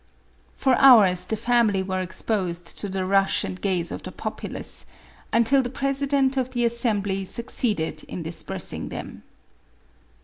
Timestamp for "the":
1.27-1.37, 2.89-3.05, 4.01-4.11, 5.61-5.69, 6.49-6.65